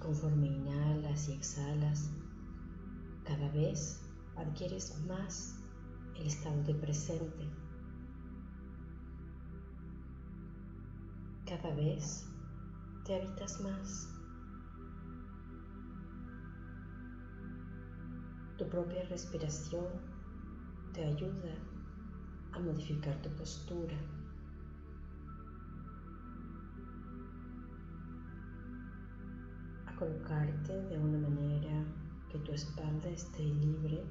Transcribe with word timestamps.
Conforme 0.00 0.48
inhalas 0.48 1.28
y 1.28 1.34
exhalas, 1.34 2.10
cada 3.24 3.48
vez 3.52 4.00
adquieres 4.36 4.98
más 5.06 5.56
el 6.16 6.26
estado 6.26 6.62
de 6.64 6.74
presente. 6.74 7.48
Cada 11.46 11.74
vez 11.74 12.26
te 13.04 13.16
habitas 13.16 13.60
más. 13.60 14.08
Tu 18.56 18.68
propia 18.68 19.02
respiración 19.04 19.86
te 20.92 21.04
ayuda 21.04 21.54
a 22.52 22.58
modificar 22.58 23.20
tu 23.22 23.30
postura. 23.30 23.96
Colocarte 30.00 30.72
de 30.84 30.98
una 30.98 31.18
manera 31.28 31.84
que 32.32 32.38
tu 32.38 32.52
espalda 32.52 33.10
esté 33.10 33.42
libre 33.42 34.02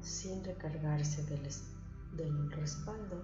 sin 0.00 0.44
recargarse 0.44 1.24
del, 1.24 1.42
del 2.16 2.52
respaldo. 2.52 3.20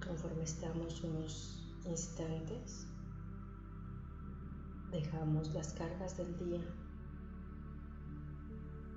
Conforme 0.00 0.44
estamos 0.44 1.02
unos 1.02 1.61
instantes, 1.86 2.86
dejamos 4.90 5.52
las 5.54 5.72
cargas 5.72 6.16
del 6.16 6.38
día 6.38 6.62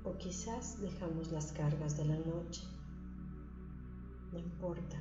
o 0.04 0.18
quizás 0.18 0.80
dejamos 0.80 1.32
las 1.32 1.52
cargas 1.52 1.98
de 1.98 2.06
la 2.06 2.18
noche. 2.18 2.62
No 4.32 4.40
importa. 4.40 4.98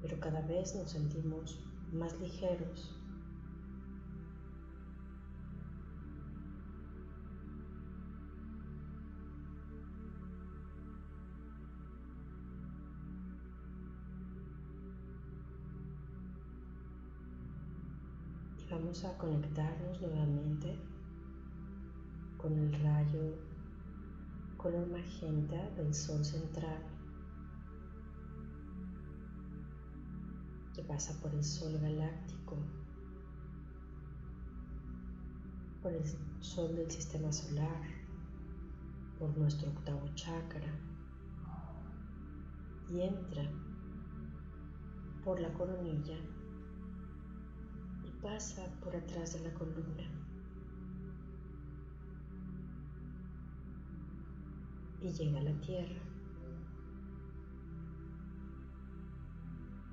Pero 0.00 0.20
cada 0.20 0.40
vez 0.42 0.74
nos 0.76 0.90
sentimos 0.90 1.58
más 1.92 2.18
ligeros. 2.20 3.01
Vamos 18.72 19.04
a 19.04 19.18
conectarnos 19.18 20.00
nuevamente 20.00 20.78
con 22.38 22.58
el 22.58 22.72
rayo 22.82 23.36
color 24.56 24.86
magenta 24.88 25.68
del 25.76 25.92
sol 25.92 26.24
central 26.24 26.82
que 30.74 30.82
pasa 30.84 31.12
por 31.20 31.34
el 31.34 31.44
sol 31.44 31.78
galáctico, 31.82 32.56
por 35.82 35.92
el 35.92 36.02
sol 36.40 36.74
del 36.74 36.90
sistema 36.90 37.30
solar, 37.30 37.82
por 39.18 39.36
nuestro 39.36 39.68
octavo 39.68 40.08
chakra 40.14 40.72
y 42.88 43.02
entra 43.02 43.44
por 45.22 45.40
la 45.40 45.52
coronilla 45.52 46.16
pasa 48.22 48.64
por 48.82 48.94
atrás 48.94 49.32
de 49.34 49.40
la 49.40 49.52
columna. 49.54 50.04
Y 55.00 55.10
llega 55.10 55.40
a 55.40 55.42
la 55.42 55.60
tierra. 55.60 56.00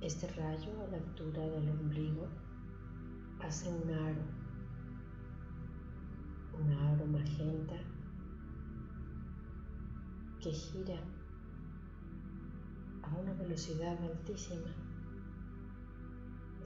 Este 0.02 0.28
rayo 0.28 0.72
a 0.82 0.92
la 0.92 0.98
altura 0.98 1.42
del 1.42 1.70
ombligo 1.70 2.28
hace 3.42 3.68
un 3.70 3.92
aro, 3.92 4.22
un 6.58 6.72
aro 6.72 7.06
magenta 7.08 7.76
que 10.40 10.52
gira 10.52 11.02
a 13.02 13.16
una 13.18 13.34
velocidad 13.34 13.98
altísima. 14.04 14.79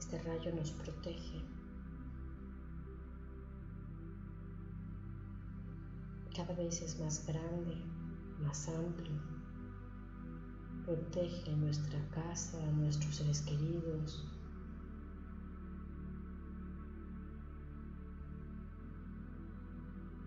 Este 0.04 0.20
rayo 0.20 0.54
nos 0.54 0.70
protege 0.72 1.40
cada 6.36 6.52
vez 6.52 6.82
es 6.82 7.00
más 7.00 7.26
grande, 7.26 7.74
más 8.42 8.68
amplio. 8.68 9.18
Protege 10.84 11.56
nuestra 11.56 11.98
casa, 12.10 12.60
nuestros 12.72 13.16
seres 13.16 13.40
queridos. 13.40 14.28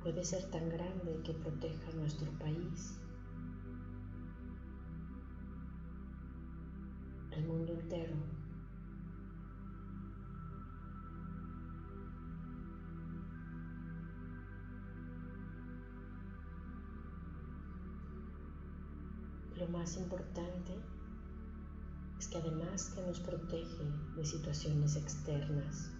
Puede 0.02 0.24
ser 0.24 0.44
tan 0.50 0.70
grande 0.70 1.22
que 1.24 1.34
proteja 1.34 1.92
nuestro 1.92 2.32
país, 2.40 2.98
el 7.30 7.46
mundo 7.46 7.74
entero. 7.74 8.37
Lo 19.67 19.79
más 19.79 19.97
importante 19.97 20.73
es 22.17 22.28
que 22.29 22.38
además 22.38 22.89
que 22.95 23.01
nos 23.01 23.19
protege 23.19 23.83
de 24.16 24.25
situaciones 24.25 24.95
externas, 24.95 25.91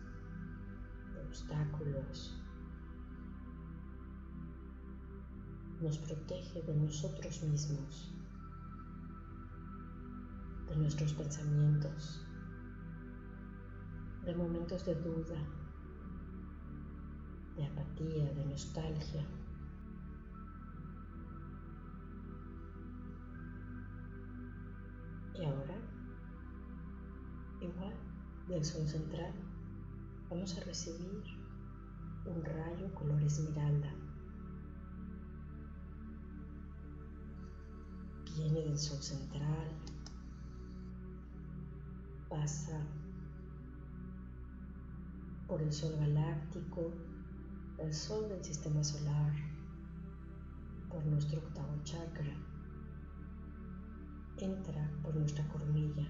de 1.14 1.22
obstáculos, 1.28 2.42
nos 5.82 5.98
protege 5.98 6.62
de 6.62 6.76
nosotros 6.76 7.44
mismos, 7.44 8.14
de 10.70 10.76
nuestros 10.78 11.12
pensamientos, 11.12 12.26
de 14.24 14.34
momentos 14.34 14.86
de 14.86 14.96
duda, 14.96 15.46
de 17.58 17.66
apatía, 17.66 18.32
de 18.32 18.46
nostalgia. 18.46 19.28
Y 25.40 25.46
ahora, 25.46 25.76
igual 27.62 27.94
del 28.48 28.66
sol 28.66 28.88
central, 28.88 29.34
vamos 30.32 30.58
a 30.58 30.62
recibir 30.62 31.24
un 32.26 32.44
rayo 32.44 32.92
color 32.96 33.22
esmeralda. 33.22 33.94
Viene 38.36 38.62
del 38.62 38.80
sol 38.80 38.98
central, 38.98 39.70
pasa 42.30 42.82
por 45.48 45.62
el 45.62 45.72
sol 45.72 45.96
galáctico, 46.00 46.92
el 47.78 47.94
sol 47.94 48.28
del 48.28 48.44
sistema 48.44 48.84
solar, 48.84 49.34
por 50.90 51.06
nuestro 51.06 51.40
octavo 51.40 51.76
chakra 51.84 52.57
entra 54.46 54.90
por 55.04 55.16
nuestra 55.16 55.48
coronilla 55.48 56.08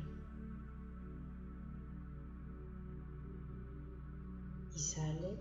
y 4.75 4.79
sale 4.79 5.39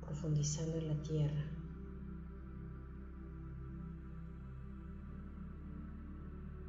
profundizando 0.00 0.76
en 0.76 0.88
la 0.88 1.02
tierra. 1.02 1.44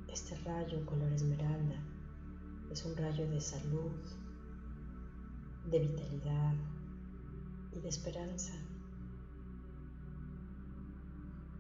Este 0.07 0.35
rayo 0.44 0.85
color 0.85 1.12
esmeralda 1.12 1.75
es 2.71 2.85
un 2.85 2.95
rayo 2.95 3.29
de 3.29 3.41
salud, 3.41 3.91
de 5.69 5.79
vitalidad 5.79 6.53
y 7.73 7.79
de 7.79 7.89
esperanza. 7.89 8.53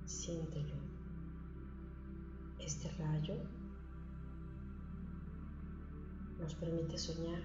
Siéntelo. 0.05 0.84
Este 2.65 2.89
rayo 2.93 3.35
nos 6.39 6.55
permite 6.55 6.97
soñar. 6.97 7.43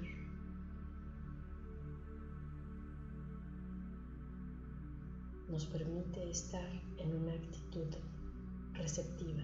Nos 5.50 5.66
permite 5.66 6.30
estar 6.30 6.70
en 6.96 7.14
una 7.16 7.34
actitud 7.34 7.88
receptiva. 8.72 9.42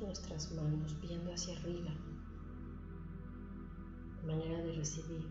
Nuestras 0.00 0.52
manos 0.52 0.98
viendo 1.00 1.32
hacia 1.32 1.56
arriba, 1.58 1.90
manera 4.26 4.62
de 4.62 4.72
recibir 4.72 5.26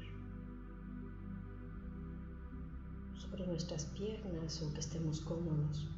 sobre 3.15 3.47
nuestras 3.47 3.85
piernas 3.85 4.61
o 4.61 4.73
que 4.73 4.79
estemos 4.79 5.21
cómodos 5.21 5.89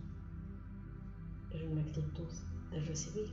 pero 1.52 1.70
una 1.70 1.82
actitud 1.82 2.30
de 2.72 2.80
recibir. 2.82 3.30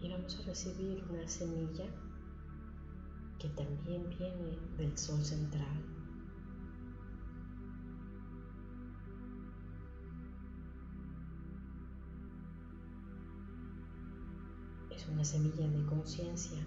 Y 0.00 0.08
vamos 0.10 0.38
a 0.38 0.42
recibir 0.42 1.04
una 1.08 1.26
semilla 1.26 1.86
que 3.38 3.48
también 3.50 4.08
viene 4.18 4.58
del 4.76 4.98
sol 4.98 5.24
central. 5.24 6.03
Una 15.14 15.24
semilla 15.24 15.68
de 15.68 15.86
conciencia 15.86 16.58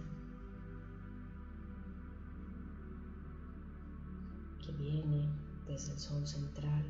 viene 4.77 5.27
desde 5.65 5.93
el 5.93 5.99
Sol 5.99 6.25
central, 6.25 6.85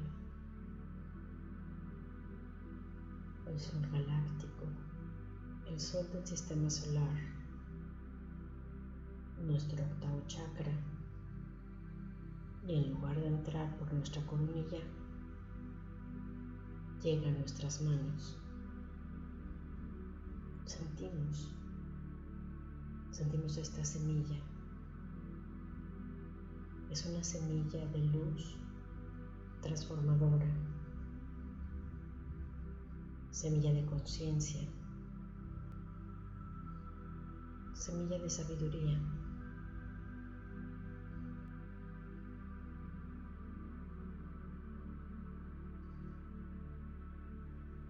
el 3.48 3.59
Sol 3.59 3.81
galáctico, 3.92 4.65
el 5.68 5.80
Sol 5.80 6.07
del 6.12 6.25
sistema 6.27 6.69
solar, 6.69 7.18
nuestro 9.42 9.83
octavo 9.83 10.21
chakra, 10.27 10.74
y 12.68 12.75
en 12.75 12.92
lugar 12.92 13.19
de 13.19 13.27
entrar 13.27 13.77
por 13.77 13.92
nuestra 13.94 14.21
coronilla, 14.25 14.81
llega 17.01 17.30
a 17.30 17.31
nuestras 17.31 17.81
manos. 17.81 18.38
Sentimos, 20.68 21.56
sentimos 23.12 23.56
esta 23.56 23.86
semilla. 23.86 24.36
Es 26.90 27.06
una 27.06 27.24
semilla 27.24 27.86
de 27.88 28.00
luz 28.00 28.58
transformadora, 29.62 30.46
semilla 33.31 33.72
de 33.72 33.86
conciencia, 33.86 34.68
semilla 37.74 38.20
de 38.20 38.30
sabiduría. 38.30 39.00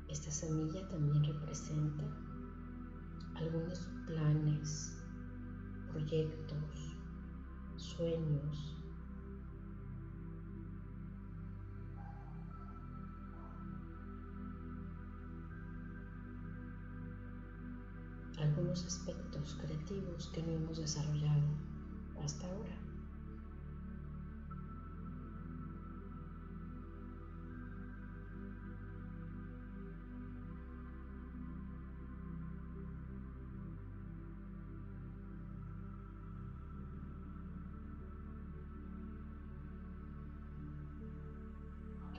Esta 0.08 0.30
semilla 0.30 0.88
también 0.88 1.24
representa 1.24 2.27
algunos 3.38 3.80
planes, 4.06 5.06
proyectos, 5.88 6.98
sueños, 7.76 8.84
algunos 18.38 18.86
aspectos 18.86 19.56
creativos 19.56 20.30
que 20.34 20.42
no 20.44 20.52
hemos 20.54 20.78
desarrollado 20.80 21.60
hasta 22.16 22.48
ahora. 22.48 22.87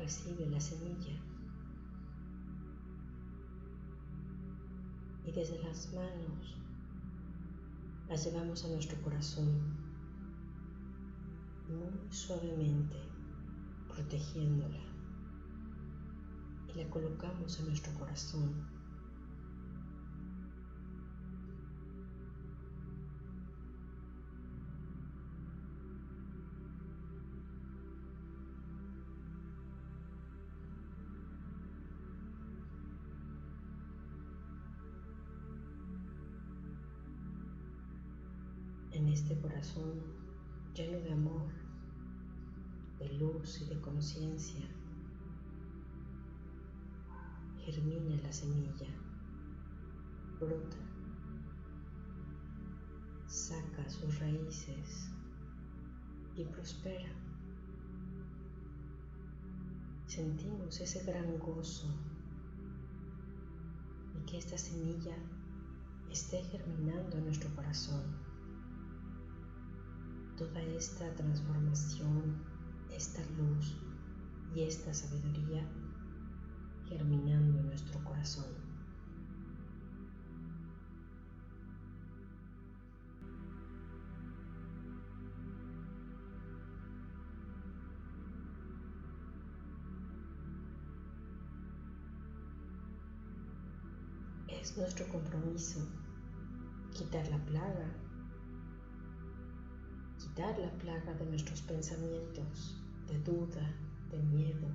Recibe 0.08 0.46
la 0.46 0.58
semilla. 0.58 1.20
Y 5.26 5.32
desde 5.32 5.62
las 5.62 5.92
manos 5.92 6.56
las 8.08 8.24
llevamos 8.24 8.64
a 8.64 8.68
nuestro 8.68 8.98
corazón 9.02 9.60
muy 11.68 12.10
suavemente 12.10 12.96
protegiéndola. 13.86 14.80
Y 16.74 16.78
la 16.82 16.88
colocamos 16.88 17.60
en 17.60 17.66
nuestro 17.66 17.92
corazón 17.98 18.66
este 39.18 39.36
corazón 39.40 40.00
lleno 40.74 41.00
de 41.00 41.12
amor, 41.12 41.50
de 43.00 43.12
luz 43.14 43.60
y 43.62 43.64
de 43.64 43.80
conciencia, 43.80 44.64
germina 47.58 48.22
la 48.22 48.32
semilla, 48.32 48.86
brota, 50.38 50.76
saca 53.26 53.90
sus 53.90 54.20
raíces 54.20 55.10
y 56.36 56.44
prospera. 56.44 57.10
Sentimos 60.06 60.80
ese 60.80 61.02
gran 61.02 61.38
gozo 61.40 61.88
y 64.16 64.24
que 64.26 64.38
esta 64.38 64.56
semilla 64.56 65.16
esté 66.08 66.40
germinando 66.44 67.18
en 67.18 67.24
nuestro 67.24 67.52
corazón 67.56 68.27
toda 70.38 70.62
esta 70.62 71.12
transformación, 71.16 72.36
esta 72.94 73.20
luz 73.36 73.76
y 74.54 74.62
esta 74.62 74.94
sabiduría 74.94 75.66
germinando 76.88 77.58
en 77.58 77.66
nuestro 77.66 77.98
corazón. 78.04 78.46
Es 94.46 94.78
nuestro 94.78 95.08
compromiso 95.08 95.80
quitar 96.94 97.26
la 97.28 97.38
plaga 97.44 98.07
quitar 100.38 100.56
la 100.60 100.70
plaga 100.70 101.14
de 101.14 101.26
nuestros 101.26 101.62
pensamientos, 101.62 102.80
de 103.08 103.18
duda, 103.24 103.74
de 104.08 104.18
miedo, 104.18 104.68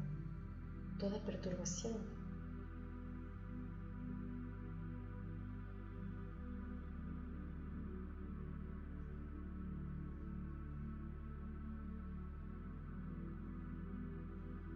toda 0.99 1.17
perturbación. 1.23 1.93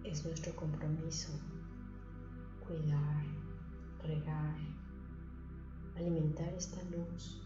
es 0.05 0.23
nuestro 0.23 0.55
compromiso 0.55 1.33
cuidar, 2.65 3.25
regar, 4.03 4.55
alimentar 5.97 6.53
esta 6.53 6.81
luz, 6.83 7.41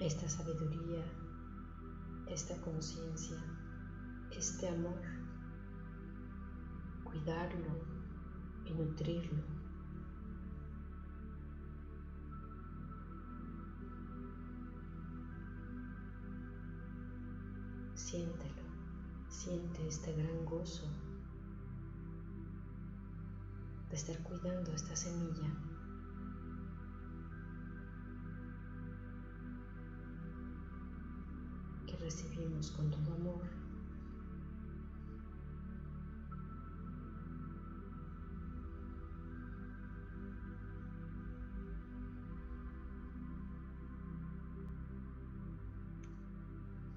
esta 0.00 0.26
sabiduría, 0.26 1.04
esta 2.32 2.56
conciencia, 2.60 3.36
este 4.30 4.68
amor, 4.68 5.00
cuidarlo 7.02 7.80
y 8.64 8.72
nutrirlo. 8.72 9.42
Siéntelo, 17.94 18.62
siente 19.28 19.86
este 19.88 20.12
gran 20.14 20.44
gozo 20.44 20.88
de 23.88 23.96
estar 23.96 24.18
cuidando 24.22 24.72
esta 24.72 24.94
semilla. 24.94 25.69
Con 32.68 32.90
todo 32.90 33.14
amor. 33.14 33.40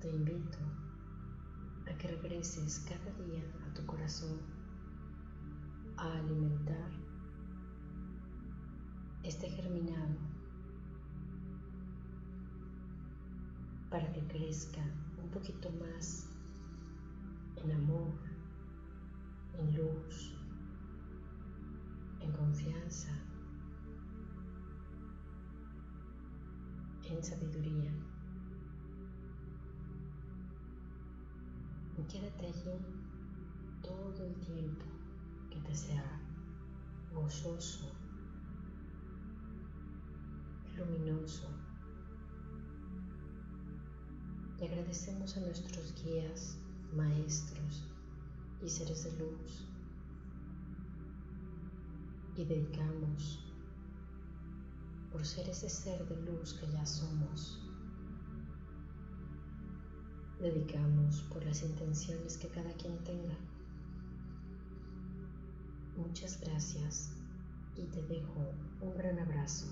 Te 0.01 0.09
invito 0.09 0.57
a 1.89 1.97
que 1.97 2.07
regreses 2.09 2.85
cada 2.89 3.25
día 3.25 3.43
a 3.65 3.73
tu 3.73 3.85
corazón 3.85 4.41
a 5.95 6.17
alimentar 6.17 6.91
este 9.23 9.49
germinado 9.49 10.32
para 13.93 14.11
que 14.11 14.21
crezca 14.21 14.81
un 15.21 15.29
poquito 15.29 15.69
más 15.73 16.27
en 17.57 17.71
amor, 17.73 18.15
en 19.53 19.75
luz, 19.75 20.33
en 22.19 22.31
confianza, 22.31 23.11
en 27.03 27.23
sabiduría. 27.23 27.93
Y 31.95 32.03
quédate 32.11 32.47
allí 32.47 32.79
todo 33.83 34.25
el 34.25 34.33
tiempo 34.39 34.85
que 35.51 35.59
te 35.59 35.75
sea 35.75 36.19
gozoso, 37.13 37.91
luminoso. 40.75 41.72
Agradecemos 44.63 45.35
a 45.35 45.41
nuestros 45.41 45.93
guías, 46.01 46.55
maestros 46.95 47.83
y 48.63 48.69
seres 48.69 49.03
de 49.03 49.11
luz. 49.19 49.67
Y 52.37 52.45
dedicamos 52.45 53.39
por 55.11 55.25
ser 55.25 55.49
ese 55.49 55.69
ser 55.69 56.07
de 56.07 56.15
luz 56.21 56.53
que 56.53 56.71
ya 56.71 56.85
somos. 56.85 57.59
Dedicamos 60.39 61.21
por 61.23 61.43
las 61.45 61.61
intenciones 61.61 62.37
que 62.37 62.47
cada 62.47 62.71
quien 62.73 62.97
tenga. 63.03 63.35
Muchas 65.97 66.39
gracias 66.39 67.11
y 67.75 67.83
te 67.83 68.01
dejo 68.03 68.53
un 68.81 68.97
gran 68.97 69.19
abrazo. 69.19 69.67